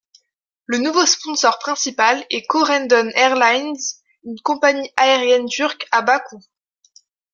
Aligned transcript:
Le 0.65 0.79
nouveau 0.79 1.05
sponsor 1.05 1.59
principal 1.59 2.25
est 2.31 2.47
Corendon 2.47 3.11
Airlines, 3.13 3.75
une 4.23 4.39
compagnie 4.41 4.91
aérienne 4.97 5.45
turque 5.45 5.87
à 5.91 6.01
bas 6.01 6.19
coûts. 6.21 6.41